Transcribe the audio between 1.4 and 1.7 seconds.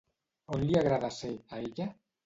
a